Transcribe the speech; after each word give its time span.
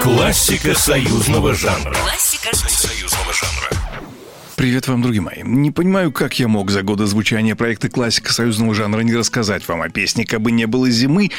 Классика 0.00 0.74
союзного 0.74 1.52
жанра. 1.52 1.92
Классика 1.92 2.56
союзного 2.56 3.32
жанра. 3.34 3.70
Привет 4.56 4.88
вам, 4.88 5.02
друзья 5.02 5.20
мои. 5.20 5.42
Не 5.42 5.70
понимаю, 5.70 6.10
как 6.10 6.38
я 6.38 6.48
мог 6.48 6.70
за 6.70 6.82
годы 6.82 7.04
звучания 7.04 7.54
проекта 7.54 7.90
«Классика 7.90 8.32
союзного 8.32 8.74
жанра» 8.74 9.00
не 9.00 9.14
рассказать 9.14 9.68
вам 9.68 9.82
о 9.82 9.90
песне 9.90 10.24
«Кабы 10.24 10.52
не 10.52 10.66
было 10.66 10.88
зимы», 10.88 11.30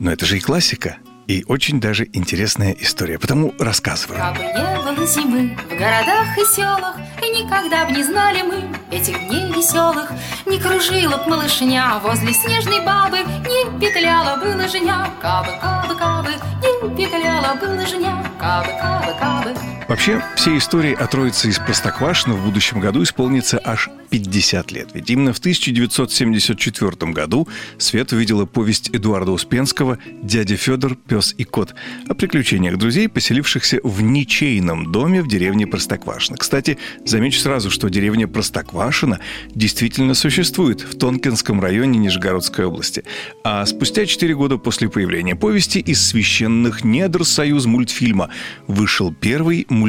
но 0.00 0.12
это 0.12 0.26
же 0.26 0.38
и 0.38 0.40
классика. 0.40 0.96
И 1.28 1.44
очень 1.46 1.80
даже 1.80 2.08
интересная 2.12 2.72
история, 2.72 3.20
потому 3.20 3.54
рассказываю. 3.58 4.18
Кабы 4.18 4.42
не 4.42 4.82
было 4.82 5.06
зимы 5.06 5.56
в 5.56 5.68
городах 5.70 6.38
и 6.38 6.54
селах, 6.54 6.96
И 7.22 7.30
никогда 7.30 7.84
б 7.86 7.92
не 7.92 8.02
знали 8.02 8.42
мы 8.42 8.64
этих 8.90 9.18
дней 9.28 9.52
веселых, 9.52 10.10
Не 10.44 10.58
кружила 10.58 11.16
б 11.18 11.30
малышня 11.30 11.98
возле 12.02 12.32
снежной 12.32 12.80
бабы, 12.80 13.18
Не 13.18 13.78
петляла 13.80 14.36
бы 14.36 14.54
лыжня, 14.56 15.08
кабы, 15.20 15.52
кабы, 15.60 15.94
кабы, 15.94 16.34
Не 16.62 16.96
петляла 16.96 17.54
бы 17.54 17.66
лыжня, 17.66 18.24
кабы, 18.38 18.72
кабы, 18.80 19.14
кабы. 19.18 19.85
Вообще, 19.96 20.22
все 20.36 20.58
истории 20.58 20.92
о 20.92 21.06
Троице 21.06 21.48
из 21.48 21.58
Простоквашино 21.58 22.34
в 22.34 22.44
будущем 22.44 22.80
году 22.80 23.02
исполнится 23.02 23.58
аж 23.64 23.88
50 24.10 24.70
лет. 24.70 24.90
Ведь 24.92 25.10
именно 25.10 25.32
в 25.32 25.38
1974 25.38 27.12
году 27.12 27.48
свет 27.78 28.12
увидела 28.12 28.44
повесть 28.44 28.90
Эдуарда 28.90 29.32
Успенского 29.32 29.98
«Дядя 30.22 30.56
Федор, 30.56 30.96
пес 30.96 31.34
и 31.38 31.44
кот» 31.44 31.74
о 32.08 32.14
приключениях 32.14 32.76
друзей, 32.76 33.08
поселившихся 33.08 33.80
в 33.82 34.02
ничейном 34.02 34.92
доме 34.92 35.22
в 35.22 35.28
деревне 35.28 35.66
Простоквашино. 35.66 36.36
Кстати, 36.36 36.78
замечу 37.04 37.40
сразу, 37.40 37.70
что 37.70 37.88
деревня 37.88 38.28
Простоквашино 38.28 39.18
действительно 39.54 40.12
существует 40.12 40.82
в 40.82 40.96
Тонкинском 40.98 41.58
районе 41.60 41.98
Нижегородской 41.98 42.66
области. 42.66 43.02
А 43.42 43.64
спустя 43.64 44.04
4 44.04 44.34
года 44.36 44.58
после 44.58 44.90
появления 44.90 45.34
повести 45.34 45.78
из 45.78 46.06
священных 46.06 46.84
недр 46.84 47.24
союз 47.24 47.64
мультфильма 47.64 48.28
вышел 48.68 49.12
первый 49.12 49.66
мультфильм 49.68 49.85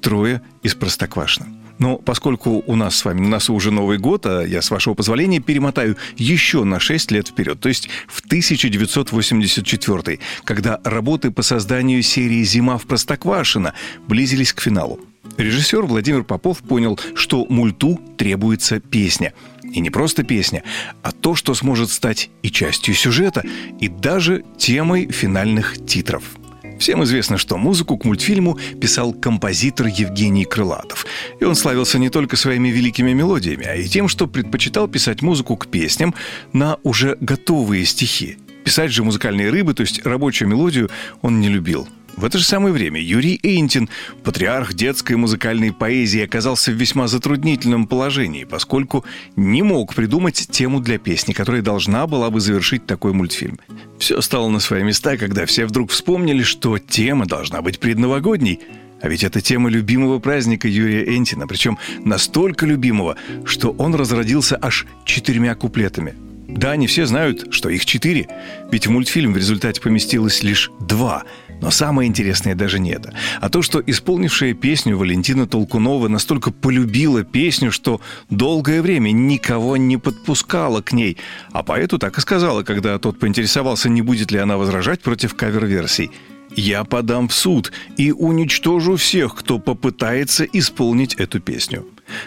«Трое 0.00 0.42
из 0.62 0.74
Простоквашино». 0.74 1.64
Но 1.78 1.96
поскольку 1.96 2.62
у 2.66 2.76
нас 2.76 2.96
с 2.96 3.04
вами 3.04 3.20
на 3.20 3.28
носу 3.28 3.54
уже 3.54 3.70
Новый 3.70 3.98
год, 3.98 4.26
а 4.26 4.42
я, 4.42 4.62
с 4.62 4.70
вашего 4.70 4.94
позволения, 4.94 5.40
перемотаю 5.40 5.96
еще 6.16 6.64
на 6.64 6.78
6 6.78 7.10
лет 7.10 7.28
вперед, 7.28 7.60
то 7.60 7.68
есть 7.68 7.88
в 8.06 8.24
1984, 8.24 10.20
когда 10.44 10.80
работы 10.84 11.30
по 11.30 11.42
созданию 11.42 12.02
серии 12.02 12.42
«Зима 12.44 12.78
в 12.78 12.86
Простоквашино» 12.86 13.74
близились 14.06 14.52
к 14.52 14.60
финалу. 14.60 15.00
Режиссер 15.36 15.82
Владимир 15.82 16.22
Попов 16.22 16.58
понял, 16.58 16.98
что 17.14 17.44
мульту 17.46 18.00
требуется 18.16 18.78
песня. 18.78 19.32
И 19.62 19.80
не 19.80 19.90
просто 19.90 20.22
песня, 20.22 20.62
а 21.02 21.10
то, 21.10 21.34
что 21.34 21.54
сможет 21.54 21.90
стать 21.90 22.30
и 22.42 22.50
частью 22.50 22.94
сюжета, 22.94 23.42
и 23.80 23.88
даже 23.88 24.44
темой 24.58 25.10
финальных 25.10 25.84
титров– 25.84 26.22
Всем 26.84 27.02
известно, 27.02 27.38
что 27.38 27.56
музыку 27.56 27.96
к 27.96 28.04
мультфильму 28.04 28.58
писал 28.78 29.14
композитор 29.14 29.86
Евгений 29.86 30.44
Крылатов. 30.44 31.06
И 31.40 31.44
он 31.44 31.54
славился 31.54 31.98
не 31.98 32.10
только 32.10 32.36
своими 32.36 32.68
великими 32.68 33.14
мелодиями, 33.14 33.64
а 33.64 33.74
и 33.74 33.88
тем, 33.88 34.06
что 34.06 34.26
предпочитал 34.26 34.86
писать 34.86 35.22
музыку 35.22 35.56
к 35.56 35.66
песням 35.66 36.14
на 36.52 36.76
уже 36.82 37.16
готовые 37.22 37.86
стихи. 37.86 38.36
Писать 38.64 38.92
же 38.92 39.02
музыкальные 39.02 39.48
рыбы, 39.48 39.72
то 39.72 39.80
есть 39.80 40.04
рабочую 40.04 40.50
мелодию, 40.50 40.90
он 41.22 41.40
не 41.40 41.48
любил. 41.48 41.88
В 42.16 42.24
это 42.24 42.38
же 42.38 42.44
самое 42.44 42.72
время 42.72 43.00
Юрий 43.00 43.40
Эйнтин, 43.42 43.88
патриарх 44.22 44.74
детской 44.74 45.16
музыкальной 45.16 45.72
поэзии, 45.72 46.22
оказался 46.22 46.70
в 46.70 46.74
весьма 46.74 47.08
затруднительном 47.08 47.86
положении, 47.86 48.44
поскольку 48.44 49.04
не 49.36 49.62
мог 49.62 49.94
придумать 49.94 50.48
тему 50.50 50.80
для 50.80 50.98
песни, 50.98 51.32
которая 51.32 51.62
должна 51.62 52.06
была 52.06 52.30
бы 52.30 52.40
завершить 52.40 52.86
такой 52.86 53.12
мультфильм. 53.12 53.58
Все 53.98 54.20
стало 54.20 54.48
на 54.48 54.60
свои 54.60 54.84
места, 54.84 55.16
когда 55.16 55.44
все 55.44 55.66
вдруг 55.66 55.90
вспомнили, 55.90 56.42
что 56.42 56.78
тема 56.78 57.26
должна 57.26 57.62
быть 57.62 57.80
предновогодней. 57.80 58.60
А 59.02 59.08
ведь 59.08 59.24
это 59.24 59.40
тема 59.40 59.68
любимого 59.68 60.18
праздника 60.18 60.68
Юрия 60.68 61.16
Энтина, 61.16 61.46
причем 61.46 61.78
настолько 62.04 62.64
любимого, 62.64 63.16
что 63.44 63.70
он 63.72 63.94
разродился 63.94 64.56
аж 64.60 64.86
четырьмя 65.04 65.54
куплетами. 65.56 66.14
Да, 66.48 66.76
не 66.76 66.86
все 66.86 67.06
знают, 67.06 67.52
что 67.52 67.68
их 67.68 67.84
четыре, 67.84 68.28
ведь 68.70 68.86
в 68.86 68.90
мультфильм 68.90 69.32
в 69.32 69.36
результате 69.36 69.80
поместилось 69.80 70.42
лишь 70.42 70.70
два– 70.80 71.24
но 71.60 71.70
самое 71.70 72.08
интересное 72.08 72.54
даже 72.54 72.78
не 72.78 72.90
это, 72.90 73.14
а 73.40 73.48
то, 73.48 73.62
что 73.62 73.82
исполнившая 73.84 74.54
песню 74.54 74.98
Валентина 74.98 75.46
Толкунова 75.46 76.08
настолько 76.08 76.50
полюбила 76.50 77.24
песню, 77.24 77.72
что 77.72 78.00
долгое 78.28 78.82
время 78.82 79.12
никого 79.12 79.76
не 79.76 79.96
подпускала 79.96 80.82
к 80.82 80.92
ней. 80.92 81.16
А 81.52 81.62
поэту 81.62 81.98
так 81.98 82.18
и 82.18 82.20
сказала, 82.20 82.62
когда 82.62 82.98
тот 82.98 83.18
поинтересовался, 83.18 83.88
не 83.88 84.02
будет 84.02 84.30
ли 84.30 84.38
она 84.38 84.56
возражать 84.56 85.00
против 85.00 85.34
кавер-версий. 85.34 86.10
«Я 86.56 86.84
подам 86.84 87.28
в 87.28 87.34
суд 87.34 87.72
и 87.96 88.12
уничтожу 88.12 88.96
всех, 88.96 89.34
кто 89.34 89.58
попытается 89.58 90.44
исполнить 90.44 91.14
эту 91.14 91.40
песню». 91.40 91.86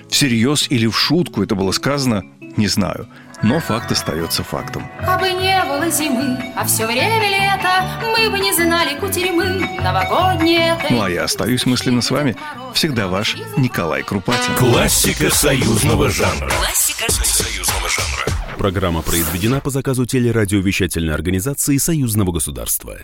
Всерьез 0.10 0.66
или 0.70 0.88
в 0.88 0.98
шутку 0.98 1.44
это 1.44 1.54
было 1.54 1.72
сказано, 1.72 2.24
не 2.58 2.68
знаю– 2.68 3.08
но 3.44 3.60
факт 3.60 3.92
остается 3.92 4.44
фактом. 4.44 4.90
Кабы 5.04 5.32
не 5.32 5.64
было 5.66 5.90
зимы, 5.90 6.38
а 6.56 6.66
все 6.66 6.86
время 6.86 7.30
лето, 7.30 8.08
мы 8.12 8.30
бы 8.30 8.40
не 8.40 8.54
знали 8.54 9.00
кутерьмы 9.00 9.46
новогодние. 9.82 10.78
Ну 10.90 11.02
а 11.02 11.10
я 11.10 11.26
остаюсь 11.26 11.66
мысленно 11.66 12.02
с 12.02 12.12
вами. 12.12 12.36
Всегда 12.74 13.08
ваш 13.08 13.36
Николай 13.58 14.04
Крупатин. 14.04 14.56
Классика 14.56 15.30
союзного 15.34 16.10
жанра. 16.10 16.50
Классика 16.50 17.12
союзного 17.12 17.90
жанра. 17.90 18.38
Программа 18.58 19.04
произведена 19.04 19.60
по 19.60 19.70
заказу 19.70 20.06
телерадиовещательной 20.06 21.14
организации 21.14 21.78
Союзного 21.78 22.32
государства. 22.32 22.98